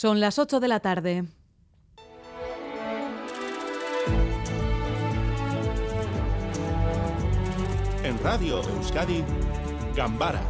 [0.00, 1.24] Son las 8 de la tarde.
[8.02, 9.22] En Radio Euskadi,
[9.94, 10.40] Gambara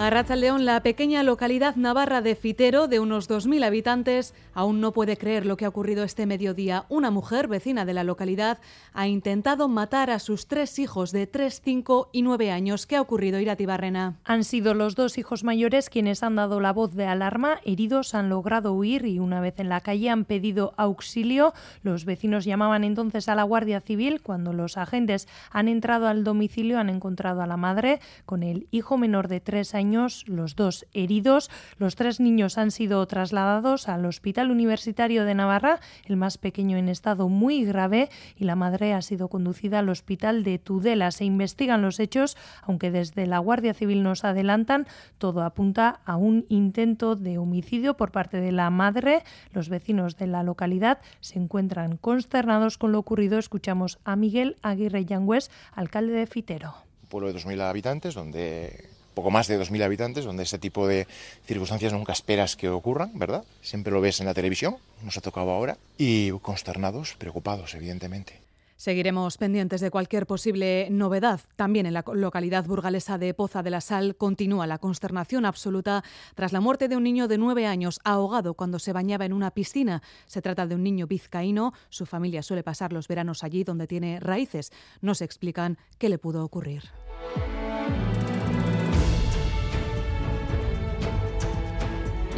[0.00, 5.18] A León, la pequeña localidad navarra de Fitero, de unos 2.000 habitantes, aún no puede
[5.18, 6.86] creer lo que ha ocurrido este mediodía.
[6.88, 8.60] Una mujer vecina de la localidad
[8.94, 12.86] ha intentado matar a sus tres hijos de 3, 5 y 9 años.
[12.86, 14.16] ¿Qué ha ocurrido, Irati Barrena?
[14.24, 17.60] Han sido los dos hijos mayores quienes han dado la voz de alarma.
[17.66, 21.52] Heridos han logrado huir y una vez en la calle han pedido auxilio.
[21.82, 24.22] Los vecinos llamaban entonces a la Guardia Civil.
[24.22, 28.96] Cuando los agentes han entrado al domicilio han encontrado a la madre con el hijo
[28.96, 31.50] menor de 3 años los dos heridos.
[31.78, 36.88] Los tres niños han sido trasladados al Hospital Universitario de Navarra, el más pequeño en
[36.88, 41.10] estado muy grave, y la madre ha sido conducida al Hospital de Tudela.
[41.10, 44.86] Se investigan los hechos, aunque desde la Guardia Civil nos adelantan,
[45.18, 49.24] todo apunta a un intento de homicidio por parte de la madre.
[49.52, 53.38] Los vecinos de la localidad se encuentran consternados con lo ocurrido.
[53.38, 56.74] Escuchamos a Miguel Aguirre Yangües, alcalde de Fitero.
[57.08, 61.06] Pueblo de 2.000 habitantes donde poco más de 2.000 habitantes, donde este tipo de
[61.46, 63.44] circunstancias nunca esperas que ocurran, ¿verdad?
[63.62, 68.40] Siempre lo ves en la televisión, nos ha tocado ahora, y consternados, preocupados, evidentemente.
[68.80, 71.40] Seguiremos pendientes de cualquier posible novedad.
[71.56, 76.02] También en la localidad burgalesa de Poza de la Sal continúa la consternación absoluta
[76.34, 79.50] tras la muerte de un niño de nueve años ahogado cuando se bañaba en una
[79.50, 80.00] piscina.
[80.24, 81.74] Se trata de un niño vizcaíno.
[81.90, 84.72] Su familia suele pasar los veranos allí donde tiene raíces.
[85.02, 86.84] No se explican qué le pudo ocurrir.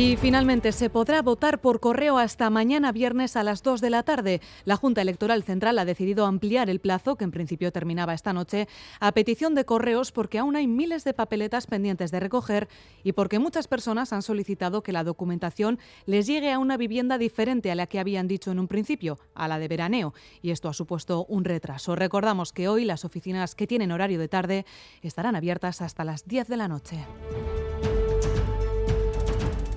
[0.00, 4.02] Y finalmente se podrá votar por correo hasta mañana viernes a las 2 de la
[4.02, 4.40] tarde.
[4.64, 8.66] La Junta Electoral Central ha decidido ampliar el plazo, que en principio terminaba esta noche,
[8.98, 12.66] a petición de correos porque aún hay miles de papeletas pendientes de recoger
[13.04, 17.70] y porque muchas personas han solicitado que la documentación les llegue a una vivienda diferente
[17.70, 20.14] a la que habían dicho en un principio, a la de veraneo.
[20.40, 21.94] Y esto ha supuesto un retraso.
[21.94, 24.64] Recordamos que hoy las oficinas que tienen horario de tarde
[25.02, 27.06] estarán abiertas hasta las 10 de la noche.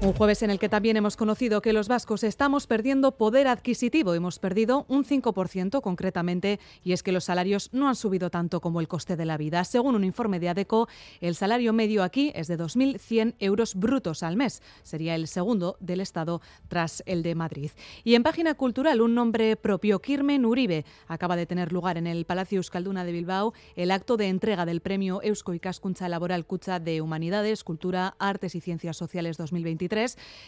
[0.04, 4.14] Un jueves en el que también hemos conocido que los vascos estamos perdiendo poder adquisitivo.
[4.14, 8.82] Hemos perdido un 5% concretamente y es que los salarios no han subido tanto como
[8.82, 9.64] el coste de la vida.
[9.64, 10.90] Según un informe de ADECO,
[11.22, 14.62] el salario medio aquí es de 2.100 euros brutos al mes.
[14.82, 17.72] Sería el segundo del Estado tras el de Madrid.
[18.04, 20.84] Y en página cultural, un nombre propio, Kirmen Uribe.
[21.08, 24.82] Acaba de tener lugar en el Palacio Euskalduna de Bilbao el acto de entrega del
[24.82, 29.93] premio Eusko Ikaskuntza Laboral Cucha de Humanidades, Cultura, Artes y Ciencias Sociales 2023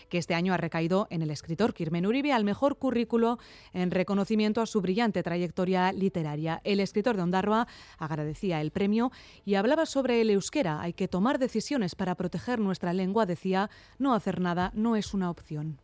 [0.09, 3.37] que este año ha recaído en el escritor Kirmen Uribe al mejor currículo
[3.73, 6.61] en reconocimiento a su brillante trayectoria literaria.
[6.63, 7.67] El escritor de Ondarroa
[7.97, 9.11] agradecía el premio
[9.45, 10.81] y hablaba sobre el euskera.
[10.81, 13.69] Hay que tomar decisiones para proteger nuestra lengua, decía,
[13.99, 15.79] no hacer nada no es una opción.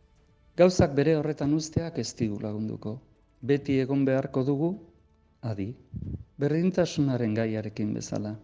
[0.56, 3.00] Gauzak bere horretan usteak ez digu lagunduko.
[3.40, 4.74] Beti egon beharko dugu,
[5.40, 5.72] adi.
[6.36, 8.36] Berdintasunaren gaiarekin bezala,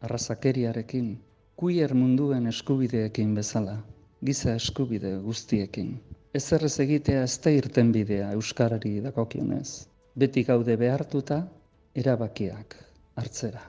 [0.00, 1.18] arrazakeriarekin,
[1.56, 3.82] kuier munduen eskubideekin bezala
[4.20, 5.94] giza eskubide guztiekin.
[6.36, 9.86] Ezerrez egitea ez da irten bidea Euskarari dakokionez.
[10.20, 11.40] Beti gaude behartuta,
[12.02, 12.76] erabakiak
[13.16, 13.62] hartzera.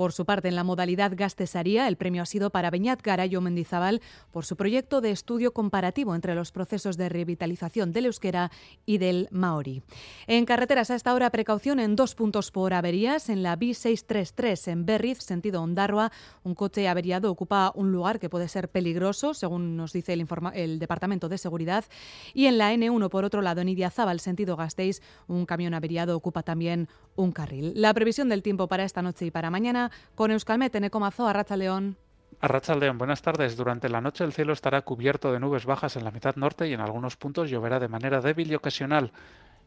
[0.00, 4.00] Por su parte, en la modalidad Gastesaría, el premio ha sido para Beñat Garayo Mendizábal
[4.30, 8.50] por su proyecto de estudio comparativo entre los procesos de revitalización del euskera
[8.86, 9.82] y del maori.
[10.26, 13.28] En carreteras a esta hora, precaución en dos puntos por averías.
[13.28, 16.10] En la B633 en Berriz, sentido Ondarroa,
[16.44, 21.28] un coche averiado ocupa un lugar que puede ser peligroso, según nos dice el, Departamento
[21.28, 21.84] de Seguridad.
[22.32, 26.42] Y en la N1, por otro lado, en Idiazábal, sentido Gasteiz, un camión averiado ocupa
[26.42, 26.88] también
[27.20, 27.72] un carril.
[27.76, 31.96] La previsión del tiempo para esta noche y para mañana con Euskalmet, Ecomazo, Arracha León.
[32.40, 33.56] Arracha León, buenas tardes.
[33.56, 36.72] Durante la noche el cielo estará cubierto de nubes bajas en la mitad norte y
[36.72, 39.12] en algunos puntos lloverá de manera débil y ocasional.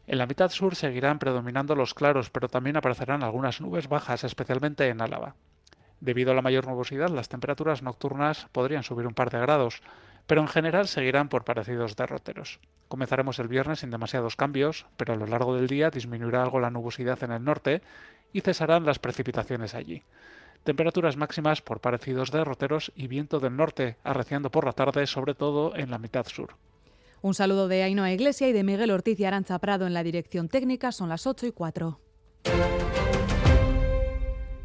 [0.06, 4.88] En la mitad sur seguirán predominando los claros, pero también aparecerán algunas nubes bajas, especialmente
[4.88, 5.34] en Álava.
[6.00, 9.80] Debido a la mayor nubosidad, las temperaturas nocturnas podrían subir un par de grados,
[10.26, 12.60] pero en general seguirán por parecidos derroteros.
[12.94, 16.70] Comenzaremos el viernes sin demasiados cambios, pero a lo largo del día disminuirá algo la
[16.70, 17.82] nubosidad en el norte
[18.32, 20.04] y cesarán las precipitaciones allí.
[20.62, 25.74] Temperaturas máximas por parecidos derroteros y viento del norte, arreciando por la tarde, sobre todo
[25.74, 26.54] en la mitad sur.
[27.20, 30.48] Un saludo de Ainhoa Iglesia y de Miguel Ortiz y Arancha Prado en la dirección
[30.48, 30.92] técnica.
[30.92, 31.98] Son las 8 y 4.